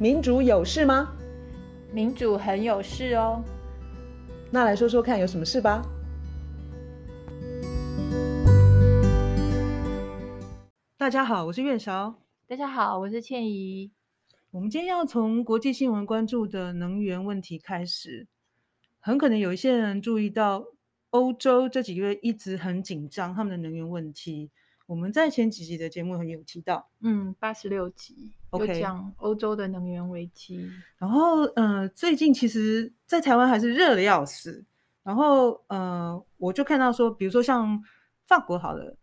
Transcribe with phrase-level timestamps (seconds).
[0.00, 1.14] 民主有事吗？
[1.92, 3.44] 民主很有事哦。
[4.50, 5.86] 那来说说看，有什么事吧？
[10.96, 12.14] 大家好，我是苑韶。
[12.46, 13.92] 大家好，我是倩怡。
[14.52, 18.26] 我们今天要从国际新闻关注的能源问题开始。
[19.00, 20.64] 很可能有一些人注意到，
[21.10, 24.50] 欧洲这几个月一直很紧张，他们的能源问题。
[24.90, 30.68] 我们在前几集的节目很有提到，嗯，八十六集，OK，讲欧洲的能源危机。
[30.98, 34.64] 然后，呃，最近其实，在台湾还是热的要死。
[35.04, 37.80] 然后，呃，我就看到说，比如说像
[38.26, 38.96] 法国好了，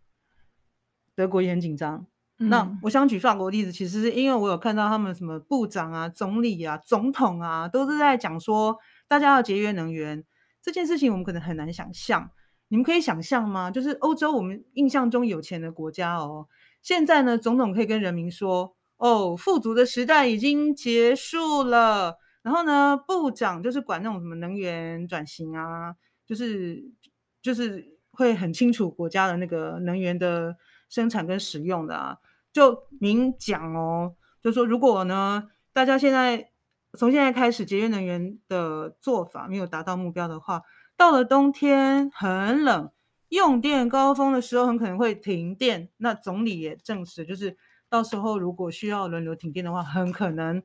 [1.14, 2.06] 德国也很紧张。
[2.38, 8.76] 嗯、那我想举法国例子，其实是因为我有看到他们什么部长啊、总理啊、总统啊，都是在讲说，
[9.08, 10.22] 大家要节约能源
[10.60, 12.30] 这件事情，我们可能很难想象。
[12.68, 13.70] 你们可以想象吗？
[13.70, 16.46] 就是欧洲，我们印象中有钱的国家哦。
[16.82, 25.94] 现在呢，总统可以跟人民说：“哦，富足的时代已经结束了。”然后呢，部长就是管那种什么能源转型啊，
[26.26, 26.84] 就是
[27.40, 30.56] 就是会很清楚国家的那个能源的
[30.90, 32.18] 生产跟使用的啊，
[32.52, 36.50] 就明讲哦，就说如果呢，大家现在
[36.92, 40.62] 从现在开始节约能源的做法没有达到目标的话。
[40.98, 42.90] 到了冬天很冷，
[43.28, 45.88] 用电高峰的时候很可能会停电。
[45.98, 47.56] 那总理也证实，就是
[47.88, 50.60] 到时候如果需要轮流停电的话，很可能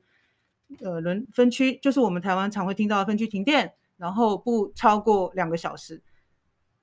[0.80, 6.02] 呃轮分区，就是我们台湾常会听到的分区停电，然后不超过两个小时。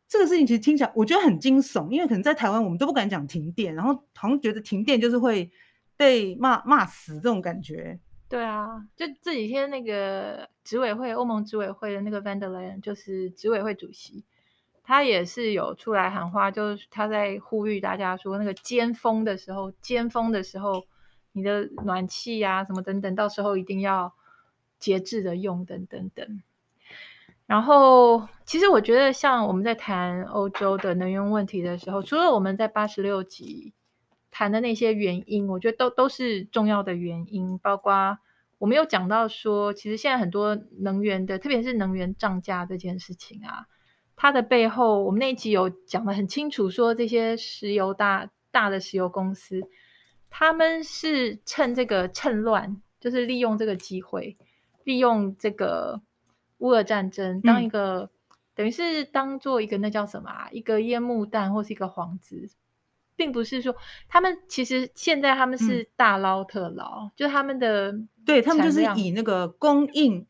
[0.08, 5.52] 这个事情其实听起来我觉得很惊悚，因为可能在台湾我们都不敢讲停电，然后好像觉得停电就是会
[5.98, 8.00] 被骂骂死这种感觉。
[8.32, 14.24] 对啊，就这几天那个执委会，欧盟执委会的那个 Van der Ley，就是执委会主席，
[14.86, 20.86] 他也是有出来喊话，就是他在呼吁大家说，那个尖峰的时候，尖峰的时候，
[21.34, 24.14] 你的暖气啊什么等等，到时候一定要
[24.80, 26.42] 节制的用，等等等。
[27.48, 33.74] 然后，其实我觉得，像我们在谈欧洲的能源问题的时候，除了我们在八十六集。
[34.32, 38.18] 谈的那些原因，我觉得都都是重要的原因，包括
[38.58, 43.68] 我们有讲到说，其实现在很多能源的，特别是能源涨价这件事情啊，
[44.16, 49.62] 它的背后，我们那一集有讲的很清楚，说这些石油大大的石油公司，
[50.30, 54.38] 他们是趁这个趁乱，就是利用这个机会，
[54.86, 56.02] 利用这个
[56.60, 58.10] 乌俄战争当一个，嗯、
[58.56, 62.48] 等于是当做一个那叫什么啊，一个烟幕弹或是一个幌子。
[63.22, 63.76] 并不是说
[64.08, 67.94] 他们其实现在他们是大捞特捞，嗯、就是他们的
[68.26, 70.26] 对他们就是以那个供应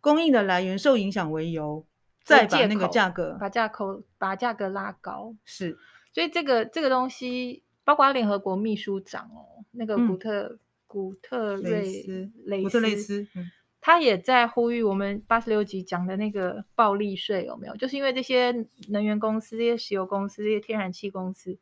[0.00, 1.84] 供应的来源受影响为由，
[2.22, 5.76] 再把那个价格把价口把价格拉高是，
[6.12, 12.30] 所以这个这个东西包括联合国秘书长哦，那个古特、嗯、古特雷斯
[12.62, 17.74] 古特雷斯，嗯，他也在呼吁我们八十六集讲的那个暴利税有没有？
[17.74, 18.54] 就是因为这些
[18.90, 21.58] 能源公司、这些石油公司、这些天然气公司。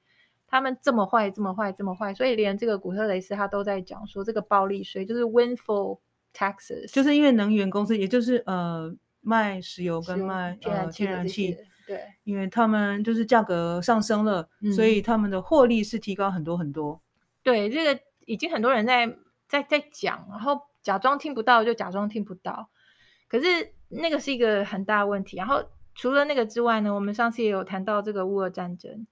[0.55, 5.99] 他们这么坏，这么坏，这么坏，所以连这个古特雷斯他都在讲说，这个暴利税就是 windfall
[6.33, 8.89] taxes，就是因为能源公司，也就是呃
[9.21, 17.03] 卖石油跟卖天然气、呃、天然气，对，因为他们就是价格上升了，嗯、所以他们的获利是提高很多很多。
[17.43, 19.13] 对，这个已经很多人在
[19.49, 22.69] 在在讲，然后假装听不到就假装听不到，
[23.27, 25.37] 可是那个是一个很大的问题。
[25.37, 25.65] 然后
[25.97, 29.05] 除了那个之外呢，我们上次也有谈到这个乌俄战争。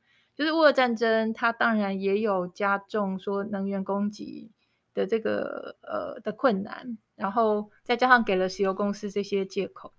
[0.43, 4.51] 就是乌俄战争，它当然也有加重说能源供给
[4.93, 9.93] 的这个呃的困难，然后再加上给了石油公司这些借口，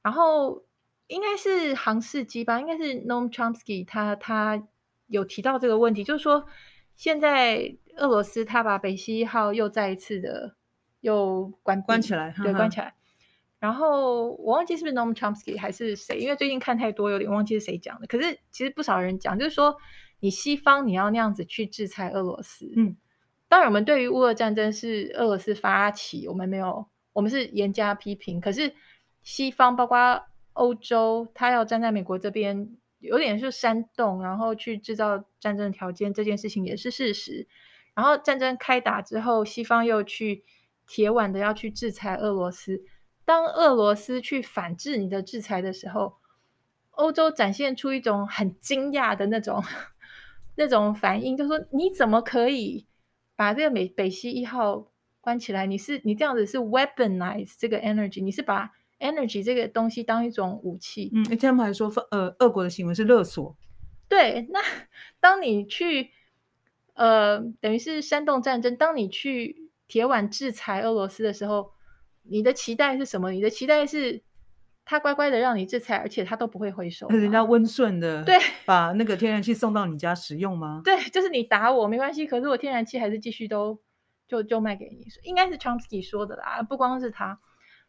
[0.00, 0.62] 然后
[1.08, 4.62] 应该是杭士基吧，应该是 Noam Chomsky 他他
[5.08, 6.46] 有提到这个问题，就是说
[6.94, 10.54] 现在俄罗斯他把北溪一号又再一次的
[11.00, 12.94] 又关关起来，对，关起来。
[13.64, 18.06] 然后我忘记是不是 Noam Chomsky 还是谁，因为最近看太多，有点忘记是谁讲的。
[18.06, 19.74] 可是其实不少人讲，就是说
[20.20, 22.70] 你西方你要那样子去制裁俄罗斯。
[22.76, 22.94] 嗯，
[23.48, 28.38] 当然我们对于乌俄战争是俄罗斯发起，我们没有，我们是严加批评。
[28.38, 28.70] 可是
[29.22, 30.22] 西方包括
[30.52, 32.68] 欧洲，他要站在美国这边，
[32.98, 37.48] 有点是煽动，然后去制造战争条件，这件事情也是事实。
[37.94, 40.44] 然后战争开打之后，西方又去
[40.86, 42.82] 铁腕的要去制裁俄罗斯。
[43.24, 46.16] 当俄罗斯去反制你的制裁的时候，
[46.90, 49.62] 欧洲展现出一种很惊讶的那种
[50.56, 52.86] 那种反应，就是说你怎么可以
[53.34, 55.66] 把这个美北溪一号关起来？
[55.66, 61.10] 你是你这样子是 weaponize 这个 energy，你是把 energy 这个东西当一种武器。
[61.14, 63.56] 嗯，他们还说，呃，俄国的行为是勒索。
[64.08, 64.60] 对，那
[65.18, 66.10] 当你去
[66.92, 71.72] 呃，等于是煽动战争，当你去铁腕制裁俄罗斯的时候，
[72.24, 73.30] 你的期待是什么？
[73.30, 74.22] 你的期待是
[74.84, 78.36] 他乖乖的让你制裁，而且他都不会回手，人家温顺的对，
[78.66, 80.82] 把那个天然气送到你家使用吗？
[80.84, 83.80] 对，就是你打我没关系，可是我天然气还是继续都
[84.26, 87.38] 就就卖给你，应该是 Chomsky 说的啦，不光是他，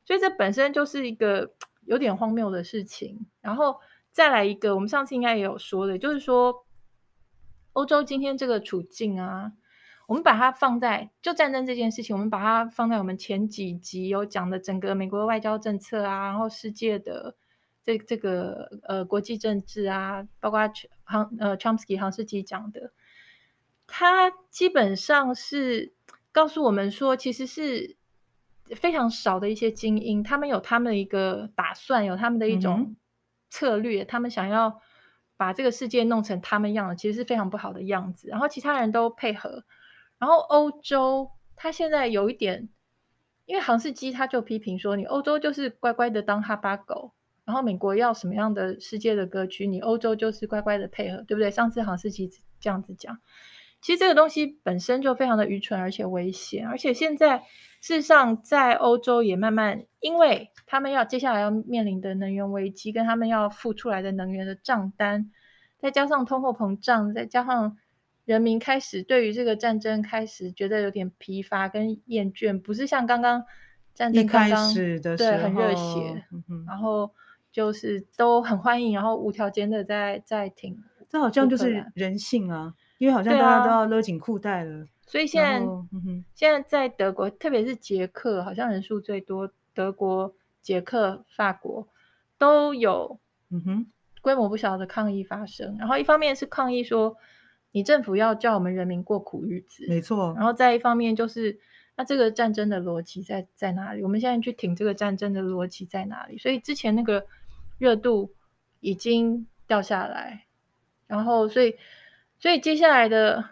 [0.05, 1.53] 所以这本身就是一个
[1.85, 3.25] 有点荒谬的事情。
[3.41, 3.79] 然后
[4.11, 6.63] 再来一个，我们上次应该也有说的，就是说。
[7.75, 9.51] 欧洲今天这个处境啊，
[10.07, 17.35] 我们把它放在就战争这件事情，我们把它放在我们前几集有讲的整个美国的外交政策啊，然后世界的
[17.83, 20.59] 这这个呃国际政治啊，包括
[21.03, 22.91] 杭呃 Chomsky 杭士基讲的，
[23.87, 25.93] 他基本上是
[26.31, 27.95] 告诉我们说，其实是
[28.75, 32.95] 非常少的一些精英，他们有他们的一个打算，有他们的一种
[33.49, 34.79] 策略，嗯、他们想要。
[35.37, 38.29] 把这个世界弄成他们样的，其实是非常不好的样子。
[38.29, 39.65] 然后其他人都配合，
[40.25, 42.67] 然后欧洲他现在有一点，
[43.45, 47.13] 因为航士基他就批评说，你欧洲就是乖乖的当哈巴狗，
[47.45, 51.51] 然后美国要什么样的世界的格局，你欧洲就是乖乖的配合，对不对？
[51.51, 52.27] 上次杭士基
[52.59, 53.19] 这样子讲，
[53.81, 57.43] 其实这个东西本身就非常的愚蠢而且危险，而且现在
[57.81, 60.49] 事实上在欧洲也慢慢，因为。
[60.67, 65.29] 他们要接下来要面临的能源危机，跟他们要付出来的能源的账单，
[65.77, 67.77] 再加上通货膨胀，再加上
[68.25, 73.43] 人民开始对于这个战争开始觉得有点疲乏跟厌倦，不是像刚刚
[73.93, 77.09] 战争刚刚开始的对很热血，嗯，然后
[77.51, 80.77] 就是都很欢迎，然后无条件的在在挺，
[81.07, 90.35] 这好像就是人性啊，因为好像大家都要勒紧裤带了，所以现在、嗯、现在在德国，特别是捷克，好像人数最多，德国。
[90.65, 91.87] 捷克、法国
[92.39, 93.19] 都有，
[93.51, 93.85] 嗯哼，
[94.23, 95.77] 规模不小的抗议发生。
[95.77, 97.15] 然后一方面是抗议说，
[97.75, 100.33] 你政府要叫我们人民过苦日子，没错。
[100.37, 101.59] 然后再一方面就是，
[101.97, 104.01] 那这个战争的逻辑在在哪里？
[104.01, 106.37] 我们现在去挺这个战争的逻辑在哪里？
[106.37, 107.25] 所以之前那个
[107.77, 108.31] 热度
[108.79, 110.45] 已经掉下来，
[111.05, 111.75] 然后所以
[112.39, 113.43] 所以接下来的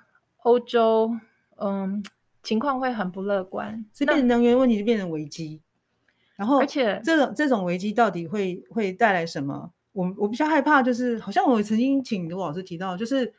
[0.43, 1.11] 欧洲，
[1.57, 2.01] 嗯，
[2.43, 5.59] 情况会很不乐观，这边能源问题就变成危机。
[6.37, 9.73] 然后，而且这种这种危机到底会会带来什么？
[9.91, 13.33] 我我比较害怕，就是好像我曾经请卢老师提到，就是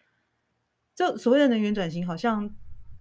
[0.94, 2.50] 这所谓的能源转型，好像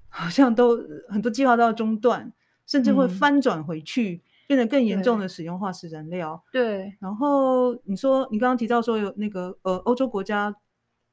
[0.10, 0.78] 好像都
[1.10, 2.32] 很多计划都要中断，
[2.66, 6.44] 甚至会翻转回去，嗯、变得更严重的使用化石燃料。
[6.52, 6.96] 对。
[7.00, 10.56] 然后你说你刚刚提到说有那个呃欧洲国家，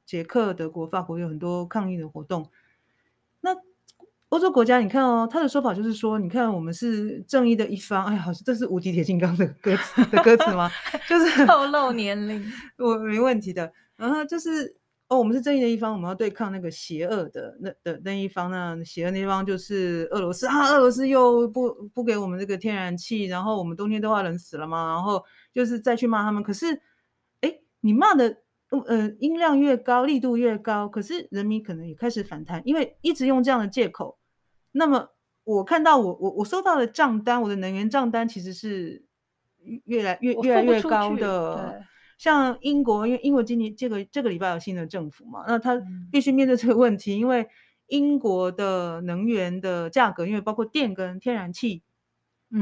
[0.06, 2.48] 捷克、德国、法国有很多抗议的活动，
[3.40, 3.56] 那。
[4.30, 8.04] 欧洲国家，你看哦，他的说法就是说，你看我们是正义的一方。
[8.04, 10.70] 哎呀，好像这是无敌铁金刚的歌词的歌词吗？
[11.10, 12.40] 就是透露年龄，
[12.78, 13.72] 我没问题的。
[13.96, 14.76] 然后就是
[15.10, 18.80] 哦，我们是正义的一方，我们要对抗那个邪恶的那的那一方呢。
[18.84, 24.86] 邪恶那一方就是俄罗斯啊，俄罗斯又不不给我们这个天然气，然后我们冬天都要冷死了嘛。
[24.86, 25.20] 然后
[25.52, 26.40] 就是再去骂他们。
[26.40, 26.80] 可是，
[27.40, 28.36] 哎，你骂的
[28.86, 34.16] 呃音量越高，力度越高，可是人民可能也开始反弹，因为一直用这样的借口。
[34.70, 35.08] 那么
[35.42, 39.04] 我看到我我我收到的账单，我的能源账单其实是
[39.86, 41.82] 越来越越来越高的。
[42.20, 45.80] 像英国，因为英国今年这个这个礼拜有新的政府嘛，那他
[46.12, 47.48] 必须面对这个问题，嗯、因为
[47.86, 51.82] 英国的能源的价格，因为包括电跟天然气，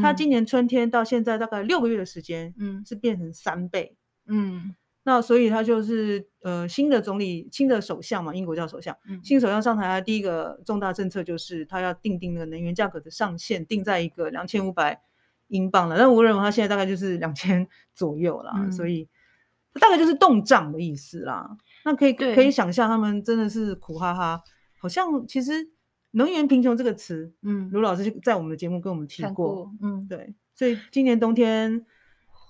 [0.01, 3.97] 它今年春天到现在大概六个月的时间，嗯，是变成三倍，
[4.29, 4.77] 嗯。
[5.03, 15.01] 那所以他就是呃新的总理，新的首相嘛，英国叫首相，嗯、新首相上台，他第一个重大政策就是他要定定那个能源价格的上限，定在一个两千五百
[15.49, 15.99] 英镑了。
[15.99, 19.09] 但无论如何，他现在大概就是两千左右啦，嗯、所以他
[19.75, 21.57] 大概就是冻胀的意思啦。
[21.85, 24.43] 那可以可以想象，他们真的是苦哈哈。
[24.81, 25.53] 好像其实
[26.13, 30.35] 能源贫穷这个词，嗯，卢老师就在我们的节目跟我们提过，过嗯，对。
[30.55, 31.85] 所以今年冬天。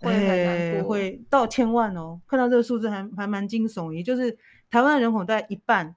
[0.01, 2.21] 会会到千万哦！
[2.29, 4.39] 看到这个数字还还蛮惊悚，也就是
[4.71, 5.97] 台湾人口大概一半，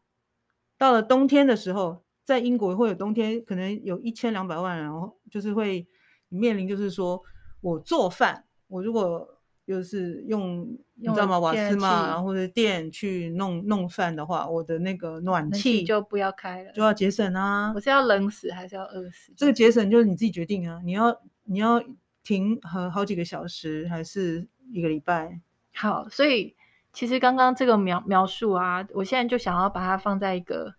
[0.76, 5.88] 到了冬天的时候，在英国会有冬天，可能有一千两百万人，然后就是会
[6.30, 7.22] 面临，就是说
[7.62, 9.40] 我做饭，我如果
[9.72, 11.40] 就是用你知道吗？
[11.40, 17.72] 瓦斯嘛，然后或者电去弄弄饭的话，我的那个暖气就不要开了，就要节省啊！
[17.74, 19.34] 我是要冷死还是要饿死？
[19.38, 20.80] 这个节省就是你自己决定啊！
[20.84, 21.82] 你要你要。
[22.24, 25.42] 停和好几个小时，还是一个礼拜？
[25.74, 26.56] 好，所以
[26.94, 30.76] 其实刚刚这个描描述啊，我现在就想要把它放在一个，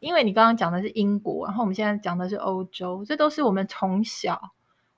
[0.00, 4.50] 因为你刚刚讲的是英国，然后我们现在讲的是欧洲，这都是我们从小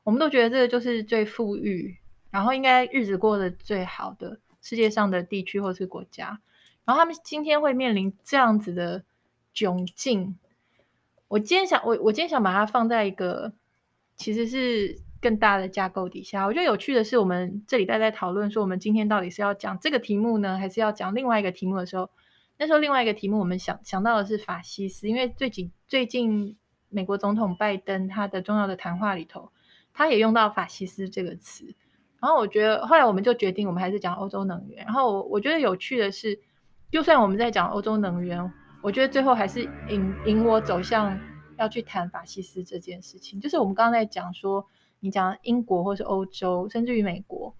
[0.02, 1.94] 我们都觉得这个就是最富裕，
[2.32, 6.40] 然后应该日子过得最好的世界上的地区或是国家，
[6.86, 9.04] 然后他们今天会面临这样子的
[9.54, 10.38] 窘境。
[11.28, 13.52] 我今天想，我我今天想把它放在一个
[14.16, 16.46] 其实是更大的架构底下。
[16.46, 22.08] 我觉得有趣的是，我们这礼拜在讨论说，我们今天到底是要讲这个题目呢，还是要讲另外一个题目的时候，
[22.56, 26.56] 那时候另外一个题目我们想想到的是法西斯，因为最近最近
[26.88, 29.52] 美国总统拜登他的重要的谈话里头，
[29.92, 31.74] 他也用到法西斯这个词。
[32.22, 34.84] 然后我觉得后来我们就决定，我们还是讲欧洲能源。
[34.84, 36.38] 然后我我觉得有趣的是，
[36.90, 38.52] 就算我们在讲欧洲能源。
[38.80, 41.18] 我觉得最后还是引引我走向
[41.56, 44.66] 要去谈法西斯这件事情，就是我们刚刚在讲说，
[44.98, 47.54] 你讲英国或是欧洲，甚至于美国，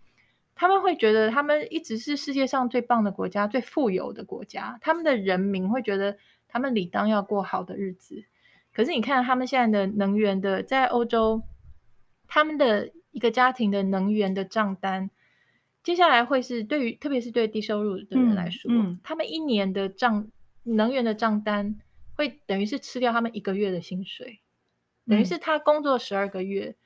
[0.57, 6.17] 他们会觉得他们一直是世界上最棒的国家、最富有的国家，他们的人民会觉得
[6.49, 8.25] 他们理当要过好的日子。
[8.73, 11.43] 可是你看他们现在的能源的，在欧洲，
[12.27, 15.09] 他们的一个家庭的能源的账单，
[15.85, 20.29] 接下来会是对于特别是对低收入的人来说，嗯嗯、他们一年的账。
[20.65, 21.81] 能源的账单
[22.15, 24.39] 会等于是吃掉他们一个月的薪水，
[25.07, 26.77] 嗯、等于是他工作十二个月，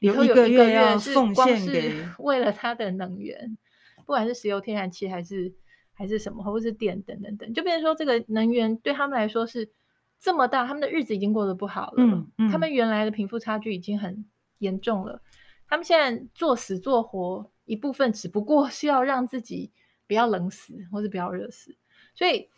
[0.00, 3.58] 有一个月是光是 为了他的能源，
[3.98, 5.52] 不管是石油、天然气还是
[5.92, 9.68] 还是什么，或者是电等等等，就变成说这个能源对他们来说是
[10.18, 12.26] 这么大，他们的日子已经过得不好了。
[12.50, 14.24] 他们原来的贫富差距已经很
[14.60, 15.20] 严重了，
[15.68, 19.70] 他们现在做死做活一部分只不过是要让自己
[20.06, 21.76] 不要冷死或者不要热死，
[22.14, 22.48] 所以。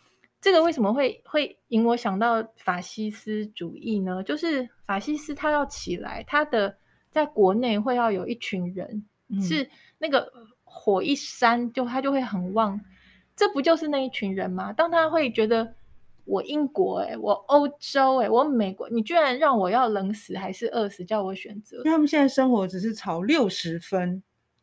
[0.41, 4.23] 这个为什么会会引我想到法西斯主义呢？
[4.23, 6.73] 就是法西斯他要起来，他的
[7.11, 10.31] 在国内会要有一群人，嗯、是那个
[10.63, 12.79] 火一扇就他就会很旺，
[13.35, 14.71] 这不就是那一群人吗？
[14.71, 15.75] 当他会觉得
[16.29, 21.77] 我英国哎，我欧洲哎，我美国，你居然让我要冷死还是饿死，叫我选择？
[21.77, 24.21] 因为他们现在生活只是朝六十分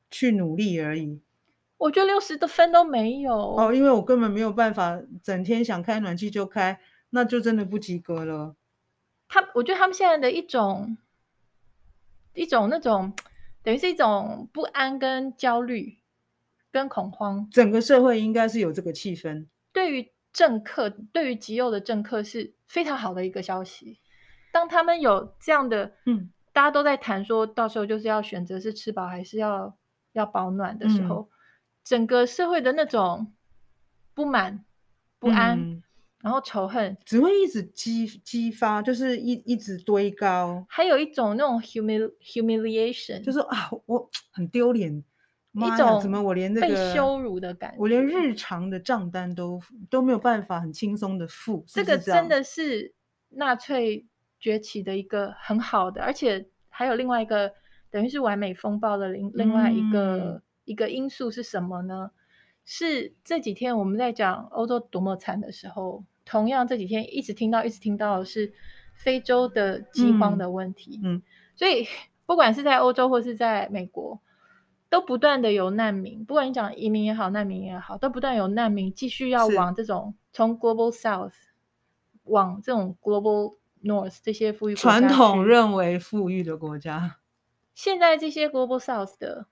[0.08, 1.20] 去努力而已。
[1.76, 6.78] 我觉得六十的分都没有哦，因为我根本没有办法整天想开暖气就开，
[7.10, 8.54] 那就真的不及格了。
[9.28, 10.96] 他，我觉得他们现在的一种
[12.34, 13.12] 一种那种，
[13.64, 15.98] 等于是一种不安、跟焦虑、
[16.70, 17.48] 跟恐慌。
[17.50, 19.46] 整个社会应该是有这个气氛。
[19.72, 24.00] 对于政客，对于极右的政客是非常好的一个消息。
[24.52, 29.74] 当他们有这样的，嗯，大家都在谈说到时候就是要选择是吃饱还是要
[30.12, 31.28] 要保暖的时候。
[31.30, 31.32] 嗯
[31.86, 33.32] 整个社会的那种
[34.12, 34.64] 不满、
[35.20, 35.80] 不安，嗯、
[36.20, 40.66] 然后仇恨，只会一直激激发，就是一一直堆高。
[40.68, 45.04] 还有一种那种 humil humiliation，就是啊，我 很丢脸，
[45.60, 51.64] 一种怎么我连那个被羞辱的感觉，我连日常的账单都都没有办法很轻松的付。
[51.68, 52.94] 这个真的是
[53.30, 54.06] 纳粹
[54.38, 57.52] 崛起的一个很好的，而且还有另外一个
[57.90, 60.18] 等于是完美风暴的另另外一个。
[60.18, 62.10] 嗯一个因素是什么呢？
[62.64, 68.52] 是这几天我们在讲欧洲多么惨的时候，同样这几天一直听到、一直听到的是
[68.92, 71.00] 非洲的饥荒的问题。
[71.04, 71.22] 嗯，嗯，
[71.54, 71.86] 所以
[72.26, 74.20] 不管是在欧洲或是在美国，
[74.88, 81.34] 都不断的有难民，不管你讲移民也好、难民也好，都不断有难民继续要往这种从 Global South
[82.24, 87.18] 往这种 Global North 这些富裕传统认为富裕的国家，
[87.74, 89.46] 现在这些 Global South 的。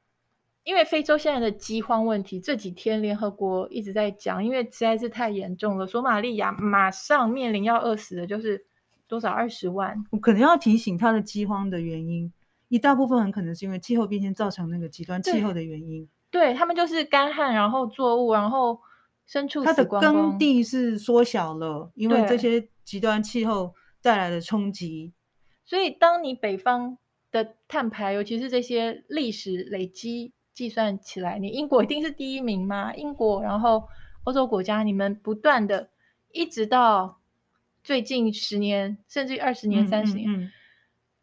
[0.63, 5.87] 因为非洲现在的饥荒问题，这几天联合国一直在讲，因为实在是太严重了。
[5.87, 8.65] 索马利亚马上面临要饿死的，就是
[9.07, 10.03] 多少二十万。
[10.09, 12.33] 我可能要提醒他的饥荒的原因，
[12.75, 16.09] 一大部分很可能是因为气候变迁造成那个极端气候的原因。
[16.31, 18.81] 对，对他们就是干旱，然后作物，然后
[19.29, 25.13] 牲畜它的耕地是缩小了，因为这些极端气候带来的冲击。
[25.65, 26.99] 所以，当你北方
[27.31, 30.33] 的碳排，尤其是这些历史累积。
[30.55, 32.95] 计算起来，你英国一定是第一名吗？
[32.95, 33.83] 英国，然后
[34.23, 35.91] 欧洲国家，你们不断的，
[36.31, 37.19] 一直到
[37.83, 40.51] 最近十年，甚至于二十年、三十年，嗯嗯嗯、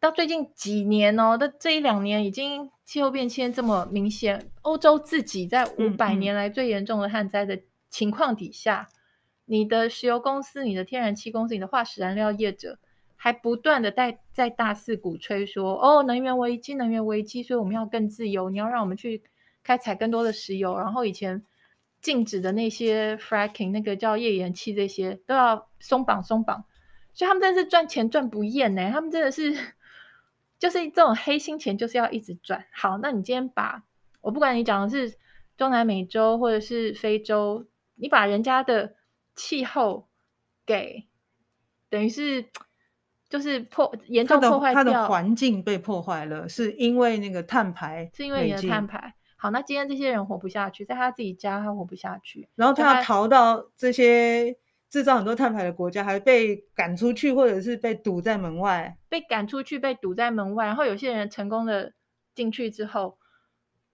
[0.01, 7.57] 到最近几年哦，的这一两年，已经气候变迁这么明显，欧洲自己在五百年来最严重的旱灾的
[7.89, 8.97] 情况底下，嗯嗯、
[9.45, 12.79] 你的石油公司、你的天然气公司、你的化石燃料业者。
[13.23, 19.21] 还不断的在在大肆鼓吹说，哦，能源危机，能源危机，所以我们要更自由，你要让我们去
[19.63, 21.43] 开采更多的石油，然后以前
[22.01, 26.65] 禁止的那些 fracking，那个叫页岩气，这些都要松绑松绑，
[27.13, 29.55] 所以他们真的是赚钱赚不厌呢，他们真的是
[30.61, 32.63] 就是这种黑心钱就是要一直赚。
[32.71, 33.83] 好，那你今天把
[34.21, 35.17] 我不管你讲的是
[35.57, 37.65] 中南美洲或者是非洲，
[37.95, 38.95] 你把人家的
[39.35, 40.07] 气候
[40.65, 41.07] 给
[41.89, 42.45] 等于是。
[43.31, 49.15] 就是破严重破坏掉，它的环境被破坏了，是因为那个碳排，是因为你的碳排。
[49.37, 54.57] 好，那今天这些人活不下去，在他自己家他活不下去，然后他要逃到这些
[54.91, 60.65] 制造很多碳排的国家，还被赶出去，或者是被堵在门外，被赶出去，被堵在门外。
[60.65, 61.93] 然后有些人成功的
[62.35, 63.17] 进去之后，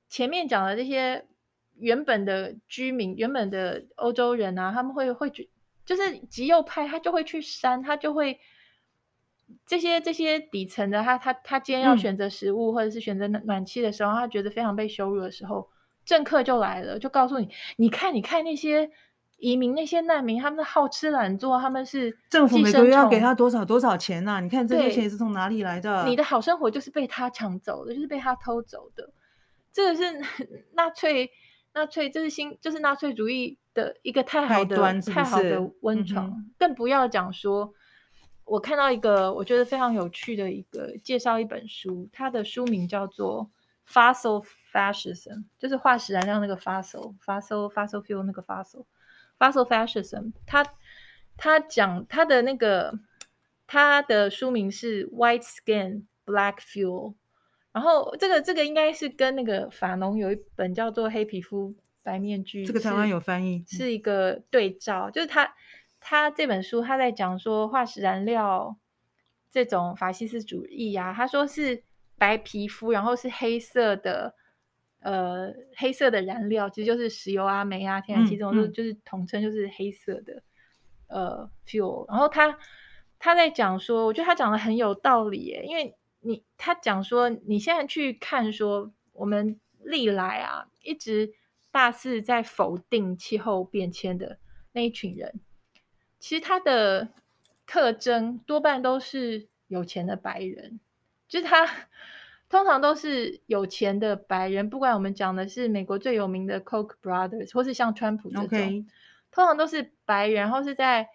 [0.10, 1.28] 前面讲的这些
[1.76, 5.52] 原本的居民、原本的欧洲人啊，他们会会去，
[5.86, 8.40] 就是极右派，他就会去删，他就会
[9.68, 15.70] 这些这些底层的，他他他今天要选择食物，嗯、或者是选择暖暖气的时候，他觉得非常被羞辱的时候，
[16.04, 18.90] 政客就来了，就告诉你，你看，你看那些。
[19.38, 24.40] 移民那些难民，他们好吃懒做，他们是政府每个月要给他多少多少钱呐、啊？
[24.40, 26.04] 你看这些钱是从哪里来的？
[26.06, 29.10] 你的好生活就是被他抢走的，就是被他偷走的。
[29.72, 30.04] 这个是
[30.74, 31.30] 纳粹，
[31.74, 36.28] 纳粹这是新，就是纳粹主义的一个太好的太好的温床。
[36.30, 37.72] 嗯、更不要讲说，
[38.44, 43.48] 我看到一个我觉得非常有趣的一个介绍一本书，它的书名叫做
[43.94, 48.84] 《Fossil Fascism》，就是化石燃料那个 fossil，fossil fossil fuel 那个 fossil。
[49.40, 50.66] Fossil fascism，他
[51.38, 53.00] 他讲他的那个
[53.68, 57.16] 他的书名是 White Skin Black Fuel，
[57.72, 65.54] 然后这个这个应该是跟那个法农有一本叫做黑皮肤白面具，这个台湾有翻译，是一个对照，就是他
[66.00, 68.76] 他这本书他在讲说化石燃料
[69.52, 71.84] 这种法西斯主义呀、啊，他说是
[72.18, 74.34] 白皮肤，然后是黑色的。
[75.08, 80.44] 呃，黑色的燃料其实就是石油啊、煤啊、天然气这种，就、嗯嗯、就是统称就是黑色的
[81.08, 82.06] 呃 fuel。
[82.10, 82.60] 然后他
[83.18, 91.32] 他在讲说，我觉得他讲的很有道理耶，因为你他讲说，你现在去看说，我们历来啊一直
[91.72, 94.40] 大肆在否定气候变迁的
[94.74, 95.40] 那一群人，
[96.20, 97.08] 其实他的
[97.66, 100.82] 特征多半都是有钱的白人，
[101.30, 101.66] 就是他。
[102.50, 108.86] 通常都是有钱的白人，不管我们讲的是美国最有名的 Koch brothers，或是像川普这种，Okay.
[109.32, 111.10] 通常都是白人，然后是在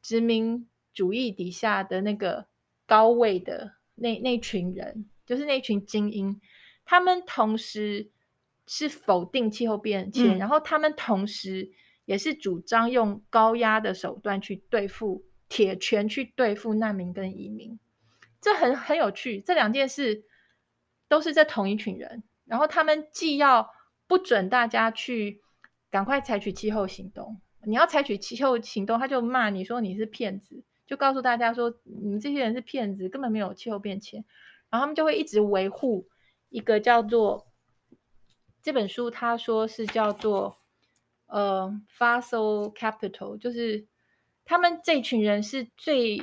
[0.00, 2.46] 殖民主义底下的那个
[2.86, 6.40] 高位的那那群人，就是那群精英，
[6.86, 8.08] 他们同时
[8.66, 11.70] 是否定气候变迁，嗯、然后他们同时
[12.06, 17.78] 也是主张用高压的手段去对付铁拳去对付难民跟移民，
[18.40, 20.24] 这很很有趣，这两件事。
[21.10, 23.68] 都是这同一群人，然后他们既要
[24.06, 25.42] 不准大家去
[25.90, 34.24] 赶快采取气候行动，你要采取气候行动，他就骂你说你是骗子，就告诉大家说你们这些人是骗子，根本没有气候变迁，
[34.70, 36.06] 然后他们就会一直维护
[36.48, 37.48] 一个叫做
[38.62, 40.56] 这本书他说是叫做
[41.26, 43.88] 呃 fossil capital，就是
[44.44, 46.22] 他们这群人是最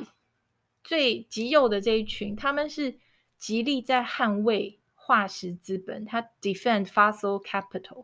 [0.81, 2.97] 最极右的这一群，他们是。
[3.39, 4.76] 极力在捍卫
[5.07, 8.03] 化石资本，他 defend fossil capital。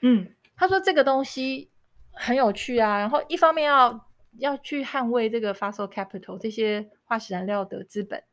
[0.00, 1.70] 嗯，他说这个东西
[2.10, 2.98] 很有趣啊。
[2.98, 4.08] 然后一方面要
[4.38, 8.24] 要去捍卫这个 fossil capital 这些化石燃料的资本，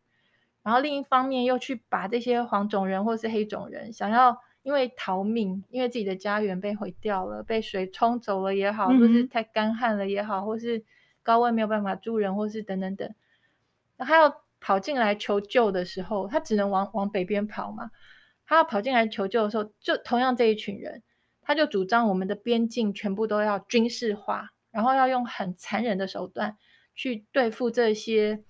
[0.64, 10.86] 然后另一方面又去把这些黄种人或是黑种人想要因为逃命，因为自己的家园被毁掉了，被水冲走了也好，或是太干旱了也好，或是
[11.22, 13.14] 高温没有办法住人，或是等等等，
[13.98, 14.34] 还有。
[14.66, 17.92] 跑进来求救的时候，他只能往往北边跑嘛。
[18.48, 21.04] 他要跑进来求救的时候，就同样这一群人，
[21.44, 26.58] 他就主张我们的边境全部都要军事化，然后要用很残忍的手段
[26.96, 28.44] 去对付这些。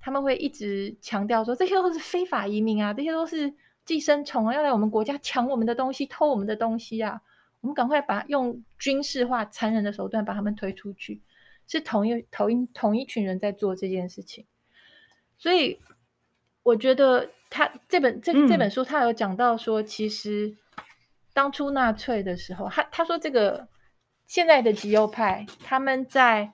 [0.00, 7.20] 他们会一直强调说，这些都是非法移民啊，这些都是寄生虫啊，要来我们国家抢我们的东西，偷我们的东西啊。
[7.60, 11.22] 我们赶快把用军事化、残忍的手段把他们推出去。
[11.68, 14.44] 是同一同一同一群人在做这件事情。
[15.36, 15.80] 所以
[16.62, 20.56] 我觉得他这本这这本书，他有讲到说，其实
[21.32, 23.68] 当初纳粹的时候，他他说这个
[24.26, 26.52] 现在的极右派他们在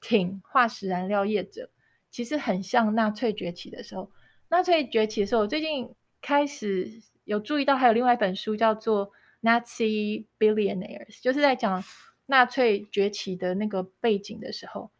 [0.00, 1.70] 挺化石燃料业者，
[2.10, 4.10] 其实很像纳粹崛起的时候。
[4.48, 9.10] 纳粹崛起的时候，我最近开始有注意到，还有另外一本书叫做
[9.42, 11.84] 《Nazi Billionaires》，就是在讲
[12.26, 14.90] 纳粹崛起的那个背景的时候，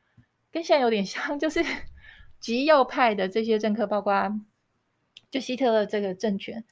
[0.51, 1.65] 跟现在有点像，就是。
[2.43, 4.13] 极右派的这些政客，包括
[5.31, 6.65] 就希特勒这个政权，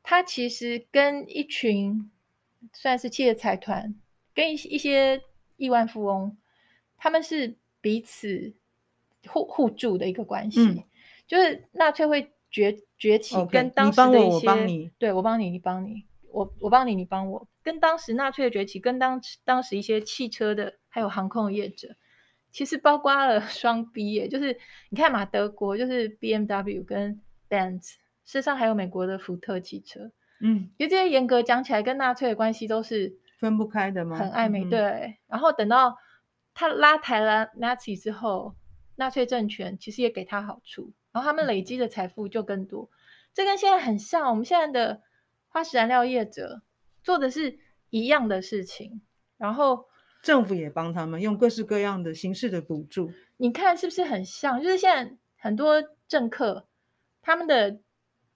[0.00, 2.08] 他其实跟一群
[2.72, 3.96] 算是企业财团，
[4.32, 5.20] 跟一一些
[5.56, 6.36] 亿万富翁，
[6.96, 8.54] 他们是彼此
[9.26, 10.60] 互互助的一个关系。
[10.60, 10.84] 嗯、
[11.26, 21.96] 就是纳粹会崛崛起，跟当时的一些对我帮你，你帮你，我我帮你，你帮我，跟当时纳粹的崛起，跟当当时一些汽车的还有航空业者。
[22.52, 24.56] 其实包括了双 B 耶，就是
[24.90, 34.64] 你看嘛，德国就是 BMW 跟 Benz，事实上还有美国的福特汽车，嗯，因为这些严格讲起来跟纳粹的关系都是分不开的嘛，很暧昧。
[34.66, 35.96] 对，然后等到
[36.52, 38.54] 他拉抬了 Nazi 之后，
[38.96, 42.90] 纳粹政权其实也给他好处，然后他们累积的财富就更多。
[43.32, 45.00] 这跟现在很像，我们现在的
[45.48, 46.60] 化石燃料业者
[47.02, 49.00] 做的是一样的事情，
[49.38, 49.86] 然后
[50.22, 53.10] 政府也帮他们用各式各样的形式的补助。
[53.36, 54.62] 你看是不是很像？
[54.62, 56.66] 就是现在很多政客，
[57.20, 57.80] 他们的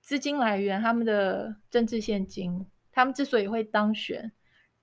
[0.01, 4.33] 资金来源，他们的政治现金，他们之所以会当选。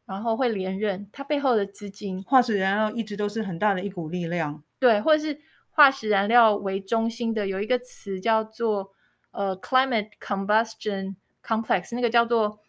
[0.06, 4.62] 然后会连任，他背后的资金，化石燃料一直都是很大的一股力量。
[4.78, 5.40] 对，或者是
[5.70, 8.92] 化石燃料为中心的，有一个词叫做
[9.32, 12.60] 呃 climate combustion complex，那个叫做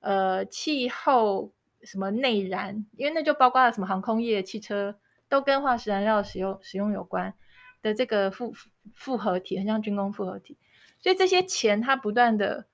[0.00, 1.50] 呃气候
[1.82, 7.34] 什么内燃，因为那就包括了什么航空业、汽车都跟化石燃料使用使用有关
[7.82, 8.52] 的这个复
[8.94, 10.56] 复合体，很像军工复合体。
[11.00, 12.66] 所以这些钱它不断的。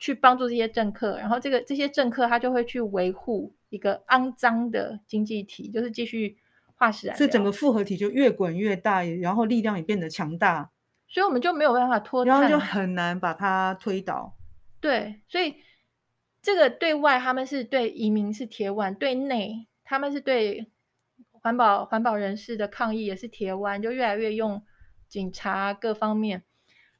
[0.00, 6.38] 去帮助这些政客，然后这个这些政客他就会去维护一个肮脏的经济体，就是继续
[6.76, 10.70] 化石燃料，这整个复合体就越滚越大，然后力量也变得强大，
[11.08, 14.36] 所以我们就没有办法脱，然后就很难把它推倒。
[14.80, 15.56] 对，所以
[16.48, 20.66] 这个对外他们是对移民是铁腕，对内他们是对
[21.30, 24.62] 环保环保人士的抗议也是铁腕，就越来越用
[25.06, 26.42] 警察各方面。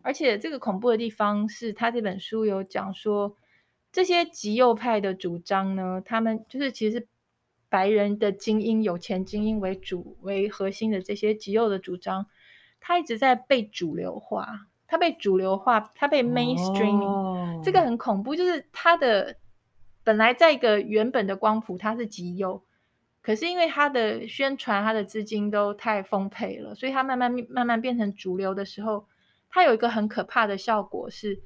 [0.03, 3.37] 而且这个恐怖的地方是他这本书有讲说，
[3.91, 7.09] 这些极右派的主张呢，他们就是其实是
[7.71, 12.27] 白人的精英、有钱精英为主为核心的这些极右的主张，
[12.81, 19.37] 他一直在被主流化，他被主流化，他被 mainstreaming，哦，这个很恐怖，就是它的
[20.05, 22.65] 本来在一个原本的光谱，它是极右，
[23.23, 29.07] 可是因为它的宣传、它的资金都太丰沛了，所以它慢慢慢慢变成主流的时候。
[29.51, 31.41] 它有一个很可怕的效果是，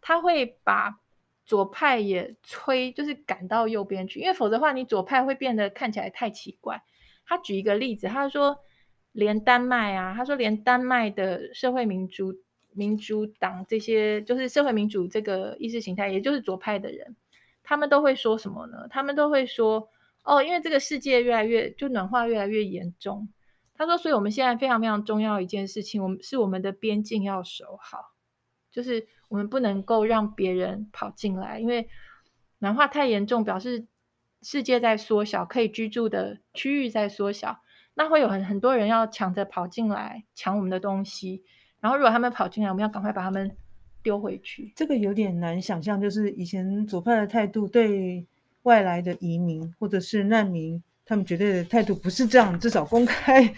[0.00, 0.98] 它会把
[1.44, 6.82] 左派也吹，就是赶到右边去，因为否则的话，你左派会变得看起来太奇怪。
[7.26, 8.56] 他举一个例子，他说
[9.12, 12.32] 连丹麦啊，他说连丹麦的社会民主
[12.74, 17.16] 民主党这些，就是社会民主这个意识形态，也就是左派的人，
[17.62, 18.86] 他们都会说什么呢？
[18.88, 19.88] 他们都会说，
[20.24, 23.28] 哦，因为这个世界越来越就暖化越来越严重。
[23.74, 28.12] 他说：“所以我们现在非常非常重要一件事情，我们是我们的边境要守好，
[28.70, 31.88] 就是我们不能够让别人跑进来，因为
[32.58, 33.86] 暖化太严重，表示
[34.42, 37.60] 世界在缩小，可以居住的区域在缩小，
[37.94, 41.42] 那会有很很多人要抢着跑进来抢我们的东西，
[41.82, 43.54] 然后如果他们跑进来，我们要赶快把他们
[44.02, 44.72] 丢回去。
[44.74, 48.26] 这个有点难想象，就是以前左派的态度对
[48.62, 53.52] 外来的移民或者是难民。”他们绝对的态度不是这样，至少公开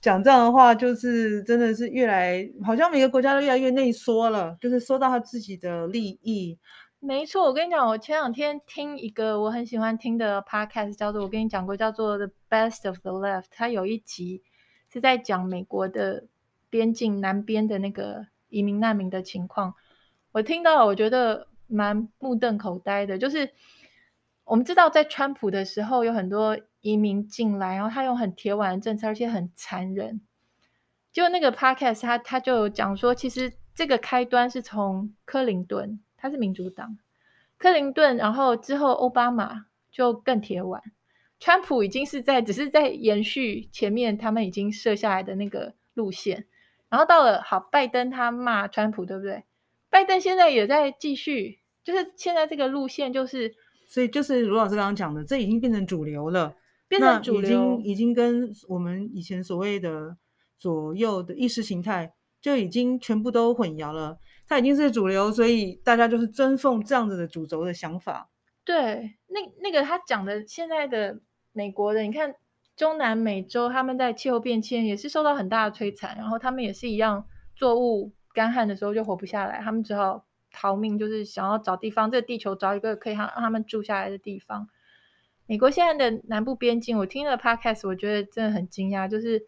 [0.00, 6.58] 讲这样的话，就是真的是越来，好像每个国家都越来越内缩了，就是说到他自己的利益。
[6.98, 14.42] 没错，我跟你讲，我前两天听一个我很喜欢听的 podcast，叫做我跟你讲过，叫做 The Best of the Left，它有一集
[14.92, 16.24] 是在讲美国的
[16.70, 19.74] 边境南边的那个移民难民的情况。
[20.32, 23.50] 我听到，我觉得蛮目瞪口呆的，就是
[24.44, 26.58] 我们知道在川普的时候有很多。
[26.80, 30.20] 移民进来，然后他用很铁腕的政策，而且很残忍。
[31.12, 36.96] 就那个 podcast，他他就讲说，其实这个开端是从克林顿，他是民主党，
[37.58, 40.80] 克林顿，然后之后奥巴马就更铁腕，
[41.40, 46.46] 川普已经是在只是在延续前面他们已经设下来的那个路线，
[46.90, 49.44] 然后到了好拜登他骂川普，对不对？
[49.90, 53.52] 拜登现在也在继续，就是现在这个路线就是，
[53.88, 56.54] 所以就是卢老师刚刚讲的，这已经变成主流了。
[56.88, 60.16] 变成主流，已经已经跟我们以前所谓的
[60.56, 64.16] 左右的意识形态就已经全部都混淆了。
[64.46, 68.30] 它已经是主流，所以大家就是尊奉这样子的主轴的想法。
[68.64, 71.20] 对，那那个他讲的现在的
[71.52, 72.34] 美国的，你看
[72.78, 84.68] 中南美洲，他们在气候变迁也是受到很大的摧残，然后他们也是一样，作物干旱的时候就活不下来，他们只好逃命，就是想要找地方，这个地球找一个可以让让他们住下来的地方。
[85.46, 89.08] 美国现在的南部边境，我听了 podcast，我觉得真的很惊讶。
[89.08, 89.46] 就是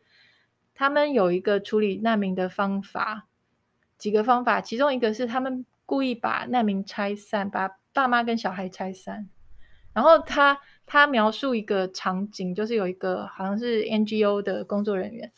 [0.75, 3.29] 他们有一个处理难民的方法，
[3.97, 9.29] 几个方法，其中一个是他们故意把难民拆散，把爸妈跟小孩拆散。
[9.93, 10.59] 然后他
[10.92, 15.31] 他描述一个场景，就是有一个好像是 NGO 的工作人员，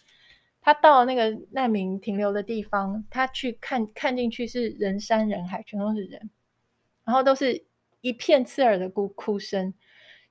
[0.63, 6.31] 他到了那个难民停留的地方，他去看看进去是人山人海，全都是人，
[7.05, 7.67] 然后都是
[8.01, 9.75] 一片刺耳的哭哭声。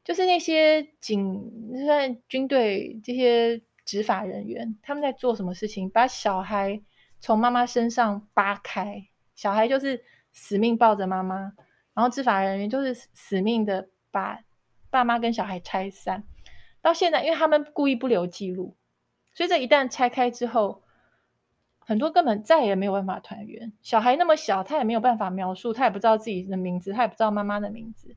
[0.03, 1.39] 就是那些警、
[1.85, 5.87] 算军队这些执法人员，他们在做什么事情？
[5.91, 6.81] 把小孩
[7.19, 9.05] 从妈妈身上扒开，
[9.35, 10.03] 小孩就是
[10.33, 11.53] 死命抱着妈妈，
[11.93, 14.39] 然后执法人员就是死命的把
[14.91, 16.23] 爸妈跟小孩拆散。
[16.83, 18.75] 到现在，因为他们故意不留记录，
[19.35, 20.81] 所以这一旦拆开之后，
[21.77, 23.71] 很多根本再也没有办法团圆。
[23.83, 28.15] 小孩那么小，他也没有办法描述，他也不知道自己的名字，他也不知道妈妈的名字。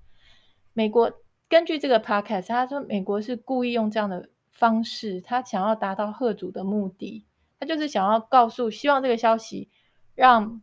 [0.72, 1.12] 美国
[1.46, 7.26] 根据这个 podcast，他说美国是故意用这样的方式，他想要达到贺主的目的，
[7.60, 9.68] 他就是想要告诉，希望这个消息
[10.14, 10.62] 让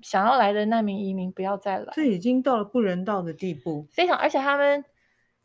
[0.00, 1.92] 想要来的难民移民不要再来。
[1.92, 4.82] 这已经到了不人道的地步，非常，而且他们。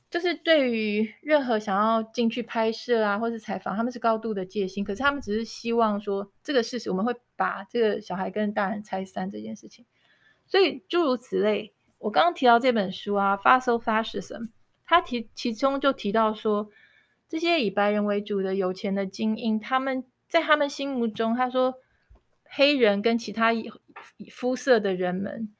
[0.09, 4.83] 就是对于任何想要进去拍摄啊，或是采访，他们是高度的戒心。
[4.83, 9.85] 可是他们只是希望说，这个事实我们会把这个小孩跟大人拆散这件事情。
[10.47, 14.41] 所以诸如此类，我刚刚提到这本书啊，《Fossil Fascism》，
[14.85, 16.69] 他提其中就提到说，
[17.27, 21.73] 这些以白人为主的有钱的精英，他们在他们心目中，他说
[22.43, 23.49] 黑人跟其他
[24.31, 25.53] 肤色的人们，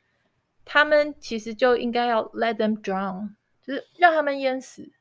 [0.64, 3.32] 他们其实就应该要 let them drown。
[3.66, 4.92] 就是让他们淹死，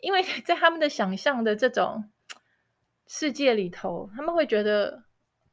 [0.00, 2.08] 因为 在他们的想象的这种
[3.06, 5.04] 世界里头，他们会觉得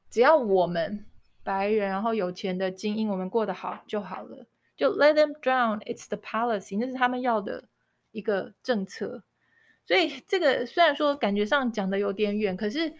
[0.10, 1.06] 只要我们
[1.44, 4.46] 白人，然后有钱的精英，我们过得好就好了，
[4.78, 7.66] 就 let them drown，it's the policy，那是他们要的
[8.12, 9.24] 一个政策。
[9.86, 12.94] 所以这个虽然说感觉上讲的有点远，可是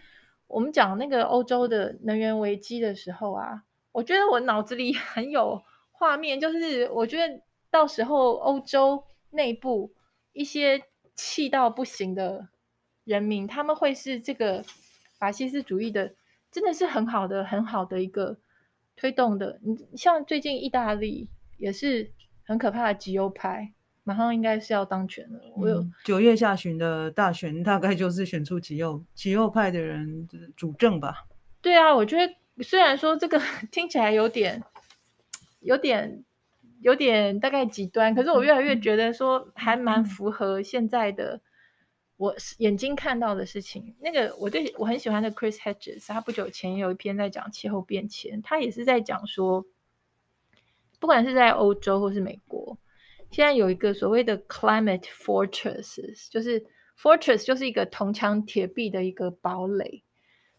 [0.46, 9.02] 我们讲那个欧洲的能源危机的时候啊，我觉得我脑子里 很有画面，就是我觉得到时候欧洲。
[9.34, 9.92] 内部
[10.32, 10.82] 一些
[11.14, 12.48] 气到不行的
[13.04, 14.64] 人民，他们会是这个
[15.18, 16.14] 法西斯主义的，
[16.50, 18.38] 真的是很好的、很好的一个
[18.96, 19.60] 推动的。
[19.62, 22.10] 你像最近意大利也是
[22.44, 23.72] 很可怕的极右派，
[24.04, 25.40] 马上应该是要当权了。
[25.56, 31.26] 我有九月下旬的大选，大概就是选出极右极右派的人主政吧。
[31.60, 34.62] 对啊，我觉得虽然说这个 听起来有点
[35.60, 36.24] 有点。
[36.84, 41.40] 有点大概极端，可是我越来越觉得说还蛮符合现在的
[42.18, 43.96] 我眼睛看到的事情。
[44.00, 49.64] 那个我对我很喜欢的 Chris Hedges，他不久前有一篇在讲气候变迁，他也是在讲说，
[51.00, 52.76] 不管是在欧洲或是美国，
[53.30, 56.66] 现在有一个所谓的 climate fortresses，就是
[57.00, 60.04] fortress 就是一个铜墙铁壁的一个堡垒，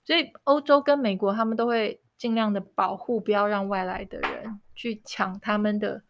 [0.03, 6.01] 所以欧洲跟美国他们都会尽量的保护，不要让外来的人去抢他们的。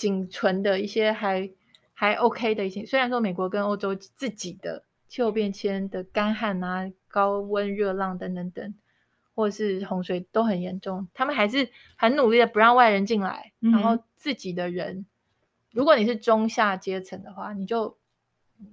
[0.00, 1.50] 仅存的一些还
[1.92, 8.74] 还 OK 的一些，虽然说美国跟欧洲自己的气候变迁的干旱啊、高温热浪等等等，
[9.34, 15.04] 或者是洪水都很严重，他们还是很努力的不让外人进来，嗯、然后自己的人，
[15.70, 17.98] 如果你是中下阶层的话，你就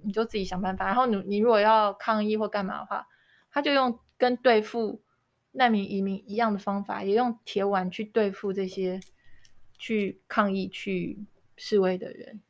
[0.04, 3.06] 你就自己想办法，然后你你如果要抗议或干嘛的话，
[3.52, 5.02] 他就用跟对付
[5.52, 9.02] 难民移民一样的方法，也用铁腕去对付这些。
[9.78, 11.20] 去抗议、去
[11.56, 12.42] 示威的人，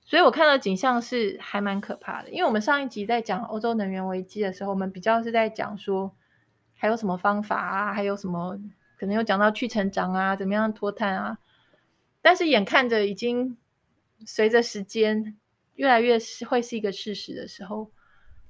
[0.00, 2.30] 所以我看到景象是还蛮可怕的。
[2.30, 6.14] 因为我们上一集在讲欧洲能源危机的时候，我们比较是在讲说
[6.74, 8.58] 还有什么方法啊，还有什么
[8.98, 11.38] 可能有讲到去成长啊，怎么样脱碳啊。
[12.22, 13.56] 但是眼看着已经
[14.24, 15.36] 随着时间
[15.74, 17.90] 越来越是会是一个事实的时候，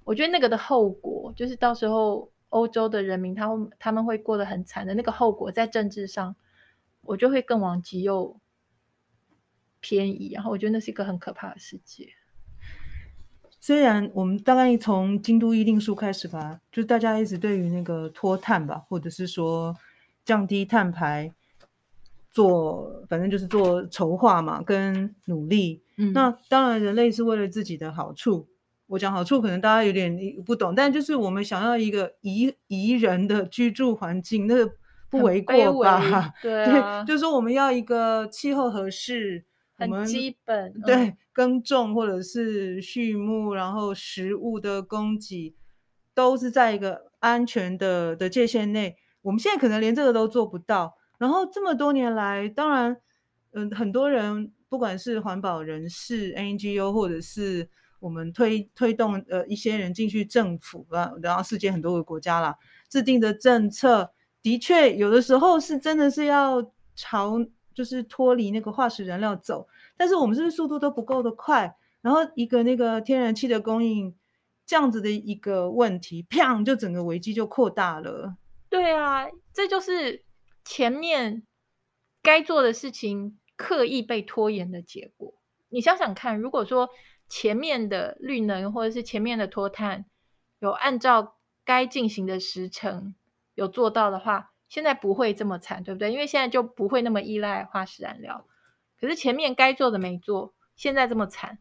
[0.05, 6.37] 我觉得那个的后果就是到时候欧洲的人民他会他们会过得很惨的那个后果，在政治上。
[7.09, 8.41] 我就会更往极右
[9.81, 12.09] 偏移，然后我觉得那是一个很可怕的世界。
[13.61, 19.77] 虽然我们大概从京都议定书开始吧，就大家一直对于那个脱碳吧，或者是说
[20.25, 21.33] 降低碳排
[22.31, 25.83] 做，反正就是做筹划嘛，跟努力。
[25.97, 28.49] 嗯，那当然人类是为了自己的好处。
[28.87, 34.73] 我讲好处可能大家有点不懂，但就是我们想要一个宜宜人的居住环境，那个。
[35.19, 36.33] 不为过吧？
[36.43, 39.45] 对啊，对，就是说我们要一个气候合适，
[39.77, 40.73] 很基本。
[40.83, 45.55] 对，嗯、耕种或者是畜牧，然后食物的供给
[46.15, 48.97] 都是在一个安全的的界限内。
[49.23, 50.97] 我们现在可能连这个都做不到。
[51.19, 52.97] 然后这么多年来，当然，
[53.53, 57.69] 嗯，很多人不管是环保人士、NGO，或者是
[58.01, 62.57] 我们推推动呃一些人进去政府啊，然后世界很多个国家啦，
[62.89, 64.13] 制定的政策。
[64.47, 66.63] 的确，有的时候是真的是要
[66.95, 67.37] 朝
[67.75, 71.77] 就是脱离那个化石燃料走，但是我们是不是速度都不够的快？
[72.01, 74.15] 然后一个那个天然气的供应
[74.65, 78.37] 这样子的一个问题，砰，就整个危机就扩大了。
[78.69, 80.23] 对啊，这就是
[80.65, 81.43] 前面
[82.23, 85.35] 该做的事情刻意被拖延的结果。
[85.71, 86.89] 你想想看，如果说
[87.29, 90.05] 前面的绿能或者是前面的脱碳
[90.61, 93.17] 有按照该进行的时程。
[93.57, 96.13] 有做到的话，现在不会这么惨，对不对？
[96.13, 98.47] 因为现在就不会那么依赖化石燃料。
[99.01, 101.59] 可是前面该做的没做，现在这么惨，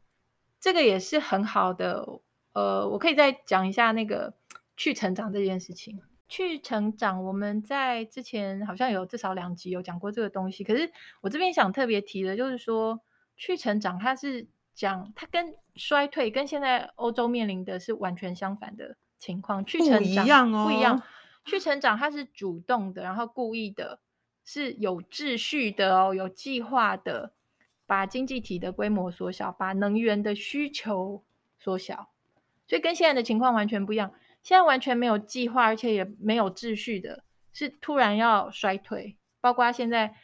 [0.60, 2.06] 这个也是很好的。
[2.54, 4.34] 呃，我可以再讲一下那个
[4.78, 6.00] 去成长这件事情。
[6.28, 10.64] 去成长，我们在之前好像有至少两集有讲过这个东西。
[10.64, 13.00] 可是我这边想特别提的就是说，
[13.38, 19.64] 去成长它是讲它跟衰退跟现在欧洲面临的是完全相反的情况。
[19.66, 21.04] 去成长不一样哦，不一样。
[21.46, 24.00] 去成长它是主动的，然后故意的，
[24.44, 27.32] 是有秩序的哦，有计划的，
[27.86, 31.24] 把经济体的规模缩小，把能源的需求
[31.60, 32.10] 缩小。
[32.68, 39.16] 所以跟现在的情况完全不一样，现在完全没有计划，而且也没有秩序的，是突然要衰退。
[39.40, 40.16] 包括现在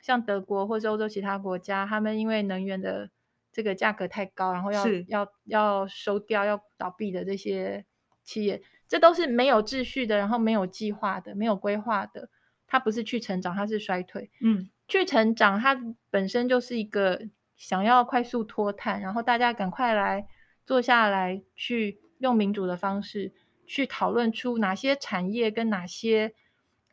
[0.00, 3.08] 像德国或是欧洲其他国家，他们因为能源的
[3.52, 7.84] 这个价格太高，然后要要要收掉、要倒闭的这些
[8.24, 8.60] 企业，
[8.94, 12.28] 这都是没有秩序的，然后没有计划的、没有规划的。
[12.68, 14.30] 它不是去成长，它是衰退。
[14.40, 15.76] 嗯，去成长它
[16.10, 17.20] 本身就是一个
[17.56, 20.28] 想要快速脱碳，然后大家赶快来。
[20.64, 23.32] 坐下来，去用民主的方式
[23.66, 26.32] 去讨论出哪些产业跟哪些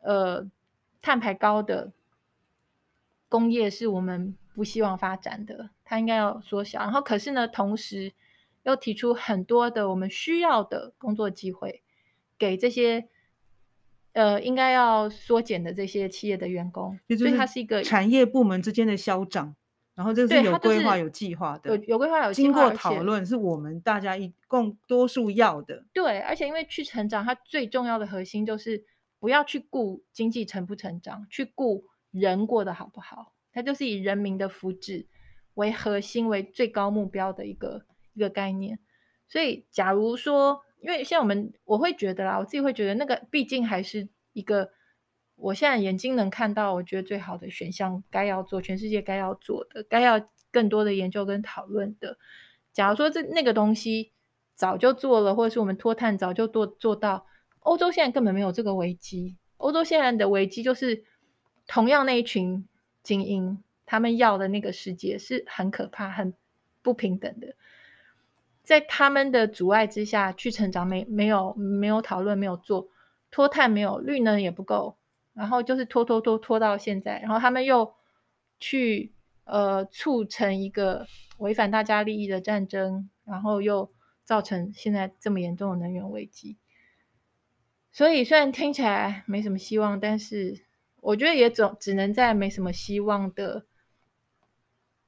[0.02, 0.50] 呃
[1.00, 1.92] 碳排高的
[3.28, 6.80] 工业是我们不希望发展的，它应该要缩小。
[6.80, 8.12] 然后，可是呢，同时
[8.64, 11.82] 又提出很多的我们需要的工作机会
[12.42, 13.06] 给这些
[14.14, 19.54] 呃应该要缩减的这些企业的员工，所以它是一个产业部门之间的消长。
[19.94, 25.84] 然后这是有规划、有计划的，有有规划、有经过讨论，是我们大家一共多数要的。
[25.92, 28.84] 对，而且因为去成长，它最重要的核心就是
[29.20, 33.34] 不要去顾经济成不成长，去顾人过得好不好。
[33.52, 35.06] 它就是以人民的福祉
[35.54, 38.78] 为核心、为最高目标的一个一个概念。
[39.28, 44.70] 所以，假如说，因为像我们我会觉得啦，我自己会觉得那个毕竟还是一个。
[45.36, 52.16] 我现在眼睛能看到，我觉得最好的选项，该要做，全世界该要做的，该要更多的研究跟讨论的。
[52.72, 54.12] 假如说这那个东西
[54.54, 57.26] 早就做了，或者是我们脱碳早就做做到，
[57.60, 59.36] 欧洲现在根本没有这个危机。
[59.56, 61.02] 欧洲现在的危机就是
[61.66, 62.68] 同样那一群
[63.02, 66.32] 精英，他们要的那个世界是很可怕、很
[66.82, 67.56] 不平等的，
[68.62, 72.88] 在他们的阻碍之下去成长，没没有没有讨论，没有做
[73.30, 74.96] 脱碳，没有绿能也不够。
[75.34, 77.94] 然后就是拖拖拖拖到现在，然后他们又
[78.60, 79.12] 去
[79.44, 81.06] 呃促成一个
[81.38, 83.90] 违反大家利益的战争，然后又
[84.24, 86.58] 造成现在这么严重的能源危机。
[87.90, 90.64] 所以虽然听起来没什么希望，但是
[91.00, 93.64] 我觉得也总只能在没什么希望的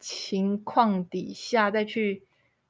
[0.01, 2.27] 情况底下再去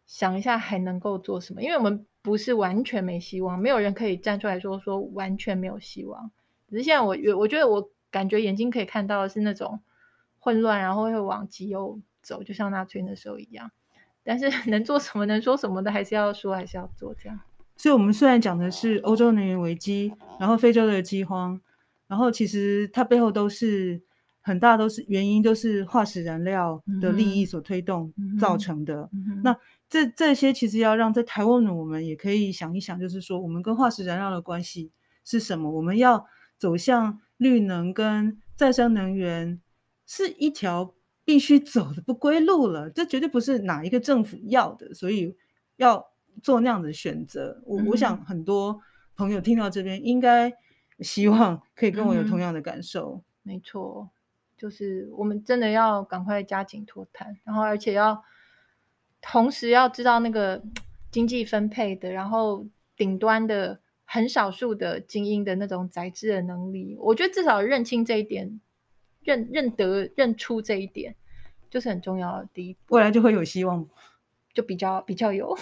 [0.07, 6.31] 想一下还能够做什么，因为我们不是完全没希望，没有人可以站出来说说完全没有希望。
[6.69, 9.81] 只是现在我我觉得我感觉眼睛可以看到的是那种
[10.39, 13.71] 混乱，然后会往极右走，就像纳粹那时候一样。
[14.23, 17.39] 但是 能做什么，能说什么的，还是要说，还是要做这样。
[17.77, 21.61] 所以，我们虽然讲的是欧洲能源危机，然后非洲的饥荒，
[22.07, 24.01] 然后其实它背后都是
[24.41, 29.09] 很大都是原因，都是化石燃料的利益所推动造成的。
[29.13, 29.57] 嗯嗯、那
[29.89, 34.91] 这这些其实要让在台湾的我们也可以想一想，就是说我们跟化石燃料的关系
[35.25, 35.71] 是什么？
[35.71, 36.27] 我们要。
[36.57, 39.61] 走向绿能跟再生能源
[40.07, 40.95] 是一条
[41.25, 45.37] 必须走的不归路了，这绝对不是哪一个政府要的，所以
[45.77, 46.07] 要
[46.43, 47.61] 做那样的选择。
[47.67, 48.81] 我、嗯、我想很多
[49.17, 50.51] 朋友听到这边，应该
[51.01, 53.17] 希望可以跟我有同样的感受。
[53.17, 54.09] 嗯、没错，
[54.57, 58.23] 就是我们真的要赶快加紧脱碳，然后而且要
[59.25, 60.63] 同时要知道那个
[61.11, 63.81] 经济分配的，然后顶端的。
[64.07, 68.61] 很少数的精英的那种宰制的能力，我觉得至少认清这一点，
[69.23, 71.17] 认认得认出这一点，
[71.71, 72.95] 就是很重要的第一步。
[72.95, 73.89] 未来就会有希望，
[74.53, 75.57] 就比较比较有。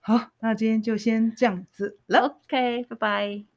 [0.00, 2.36] 好，那今天就先这样子了。
[2.44, 3.44] OK，拜拜。